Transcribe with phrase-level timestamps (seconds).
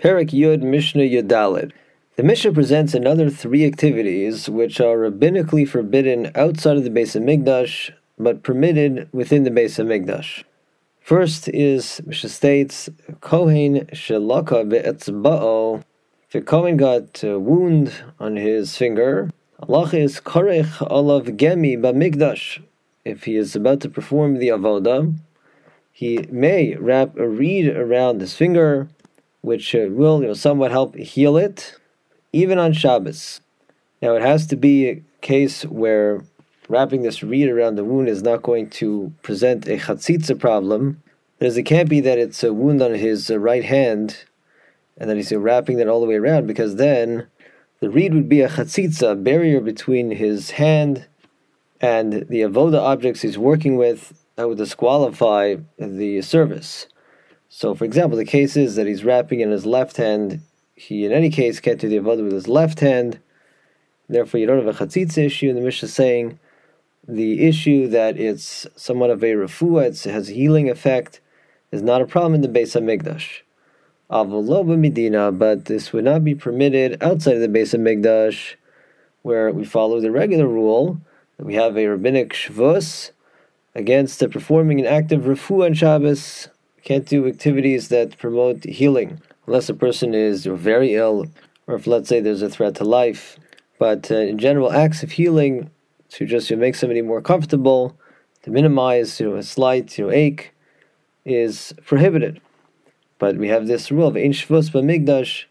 [0.00, 1.72] Perek Yud Mishnah Yudalid.
[2.16, 7.92] The Mishnah presents another three activities which are rabbinically forbidden outside of the Beis Hamikdash,
[8.18, 10.44] but permitted within the Beis Hamikdash.
[11.00, 12.88] First is Mishnah states
[13.20, 15.82] Kohen Shelaka be'etzba'o.
[16.28, 19.28] If a Kohen got a wound on his finger,
[19.68, 22.62] Allah is Korech Olav Gemi Bamikdash.
[23.04, 25.14] If he is about to perform the avoda,
[25.92, 28.88] he may wrap a reed around his finger,
[29.42, 31.74] which uh, will you know, somewhat help heal it,
[32.32, 33.40] even on Shabbos.
[34.02, 36.24] Now, it has to be a case where
[36.68, 41.02] wrapping this reed around the wound is not going to present a chatzitza problem,
[41.38, 44.24] because it can't be that it's a wound on his uh, right hand
[44.96, 47.26] and that he's wrapping that all the way around, because then
[47.80, 51.06] the reed would be a chatzitza, a barrier between his hand
[51.80, 56.86] and the avoda objects he's working with, that would disqualify the service.
[57.52, 60.40] So, for example, the case is that he's wrapping in his left hand.
[60.76, 63.18] He, in any case, can't do the avodah with his left hand.
[64.08, 65.48] Therefore, you don't have a chatzitza issue.
[65.48, 66.38] And the Mishnah is saying
[67.08, 71.20] the issue that it's somewhat of a refuah, it has a healing effect,
[71.72, 73.40] is not a problem in the base Beis Hamikdash.
[74.08, 78.54] Avoloba Medina, but this would not be permitted outside of the Beis Hamikdash,
[79.22, 81.00] where we follow the regular rule
[81.36, 83.10] that we have a rabbinic shvus
[83.74, 86.48] against performing an act of refu on Shabbos.
[86.82, 91.26] Can't do activities that promote healing unless a person is very ill,
[91.66, 93.38] or if let's say there's a threat to life.
[93.78, 95.70] But uh, in general, acts of healing
[96.10, 97.98] to just know, make somebody more comfortable,
[98.42, 100.52] to minimize you know a slight you know ache,
[101.24, 102.40] is prohibited.
[103.18, 105.44] But we have this rule of ein shvus b'mikdash.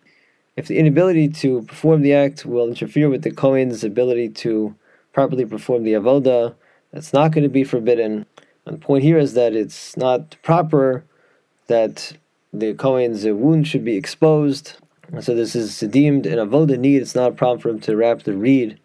[0.56, 4.76] If the inability to perform the act will interfere with the Kohen's ability to
[5.14, 6.56] properly perform the avoda,
[6.92, 8.26] that's not going to be forbidden.
[8.66, 11.06] And the point here is that it's not proper
[11.70, 12.14] that
[12.52, 14.74] the Kohen's wound should be exposed.
[15.22, 17.02] So this is deemed an avoda need.
[17.02, 18.80] It's not a problem for him to wrap the reed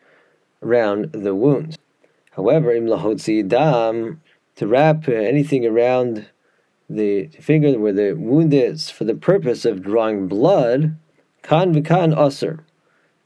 [0.62, 1.76] around the wound.
[2.30, 4.22] However, im lahotzi dam,
[4.56, 6.26] to wrap anything around
[6.88, 10.96] the finger where the wound is for the purpose of drawing blood,
[11.42, 12.64] kan v'kan aser,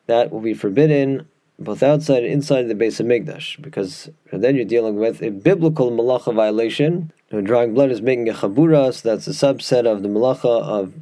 [0.06, 1.26] that will be forbidden
[1.58, 6.32] both outside and inside the Beis Hamikdash, because then you're dealing with a biblical malacha
[6.34, 7.12] violation.
[7.31, 10.94] Know, drawing blood is making a chabura, so that's a subset of the malacha of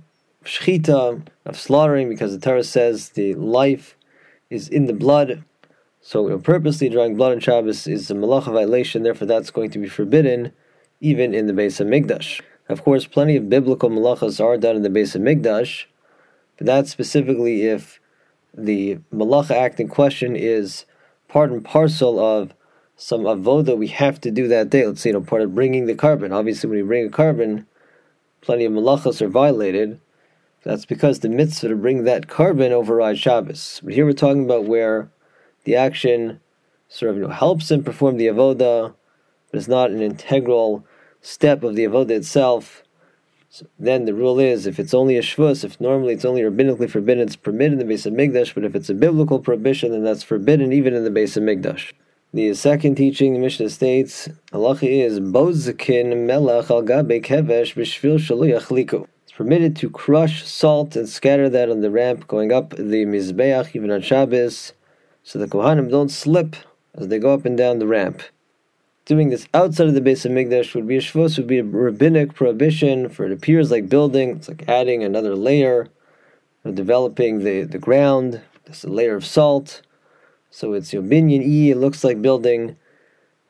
[0.44, 3.96] shchita, of slaughtering, because the Torah says the life
[4.50, 5.44] is in the blood.
[6.00, 9.70] So you know, purposely drawing blood on Shabbos is a malacha violation, therefore that's going
[9.70, 10.52] to be forbidden
[11.00, 12.40] even in the Beis Hamikdash.
[12.68, 15.84] Of course, plenty of biblical malachas are done in the Beis Hamikdash,
[16.56, 18.00] but that's specifically if
[18.52, 20.86] the malacha act in question is
[21.28, 22.52] part and parcel of
[22.96, 24.86] some avoda we have to do that day.
[24.86, 26.32] Let's say, you know, part of bringing the korban.
[26.32, 27.66] Obviously, when you bring a korban,
[28.40, 30.00] plenty of malachas are violated.
[30.62, 33.80] That's because the mitzvah to bring that korban overrides Shabbos.
[33.84, 35.10] But here we're talking about where
[35.64, 36.40] the action
[36.88, 38.94] sort of you know, helps him perform the avoda,
[39.50, 40.84] but it's not an integral
[41.20, 42.82] step of the avoda itself.
[43.50, 46.90] So then the rule is if it's only a shvus, if normally it's only rabbinically
[46.90, 50.22] forbidden, it's permitted in the Beis Hamikdash, but if it's a biblical prohibition, then that's
[50.22, 51.92] forbidden even in the Beis Hamikdash.
[52.34, 59.06] The second teaching, the Mishnah states, halacha is bozakin melech al gabe kevesh b'shvil shalu
[59.22, 63.74] It's permitted to crush salt and scatter that on the ramp going up the mizbeach
[63.74, 64.72] even on Shabbos,
[65.22, 66.56] so the kohanim don't slip
[66.94, 68.22] as they go up and down the ramp
[69.06, 72.34] doing this outside of the Beis Hamikdash would be a shvus, would be a rabbinic
[72.34, 75.88] prohibition, for it appears like building, it's like adding another layer,
[76.64, 79.82] of developing the, the ground, this a layer of salt.
[80.50, 82.76] So it's your binyan e, it looks like building,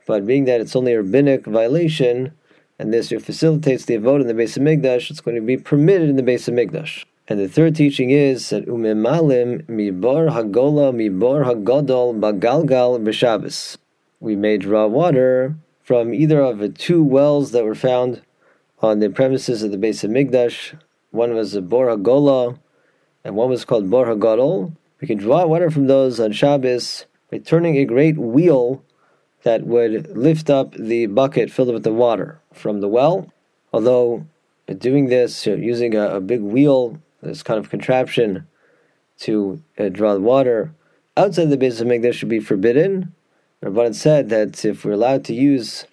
[0.06, 2.32] but being that it's only a rabbinic violation,
[2.78, 6.16] and this facilitates the vote in the Beis Hamikdash, it's going to be permitted in
[6.16, 7.04] the Beis Hamikdash.
[7.28, 13.78] And the third teaching is that umemalim mibor hagola mibor hagodol bagalgal b'Shabbos
[14.20, 18.22] we may draw water from either of the two wells that were found
[18.80, 20.78] on the premises of the Beis Hamikdash.
[21.10, 22.58] One was a Bor HaGola,
[23.24, 24.74] and one was called Bor HaGadol.
[25.00, 28.82] We can draw water from those on Shabbos by turning a great wheel
[29.42, 33.30] that would lift up the bucket filled with the water from the well.
[33.72, 34.26] Although
[34.78, 38.46] doing this using a, a, big wheel, this kind of contraption
[39.18, 40.72] to uh, draw the water
[41.16, 43.12] outside the Beis Hamikdash should be forbidden.
[43.62, 45.86] Rabban said that if we're allowed to use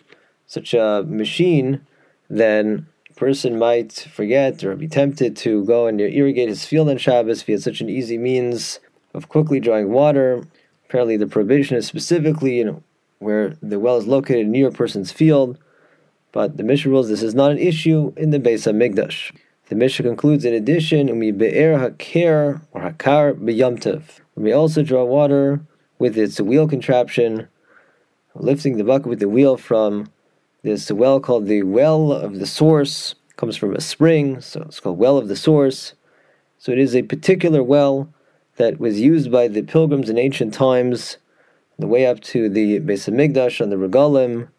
[0.47, 1.85] such a machine,
[2.29, 6.97] then a person might forget or be tempted to go and irrigate his field on
[6.97, 8.79] Shabbos if he has such an easy means
[9.13, 10.43] of quickly drawing water.
[10.87, 12.83] Apparently, the prohibition is specifically, you know,
[13.19, 15.57] where the well is located near a person's field.
[16.31, 19.35] But the Mishnah rules this is not an issue in the Beis Hamikdash.
[19.69, 24.19] The Mishnah concludes in addition, Umi be'er hakir or hakar b'yamtiv.
[24.35, 25.61] We may also draw water
[25.99, 27.47] with its wheel contraption,
[28.35, 30.11] lifting the bucket with the wheel from
[30.63, 33.15] this well called the well of the source.
[33.29, 35.93] It comes from a spring, so it's called well of the source.
[36.57, 38.13] So it is a particular well
[38.57, 41.17] that was used by the pilgrims in ancient times,
[41.79, 44.49] the way up to the Beis Hamikdash on the Regalim.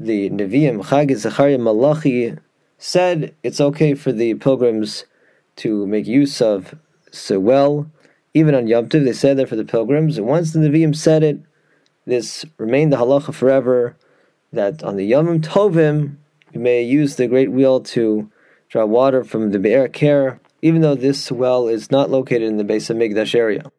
[0.00, 2.36] The Nevi'im Chaggai Zechariah Malachi
[2.78, 5.04] said it's okay for the pilgrims
[5.56, 6.74] to make use of
[7.10, 7.90] so well.
[8.34, 10.16] Even on Yom Tov, they said that for the pilgrims.
[10.16, 11.40] And once the Nevi'im said it,
[12.06, 13.96] this remained the halacha forever
[14.52, 16.16] that on the Yom Tovim,
[16.52, 18.30] you may use the great wheel to
[18.68, 22.64] draw water from the Be'er Ker, even though this well is not located in the
[22.64, 23.70] Beis Hamikdash area.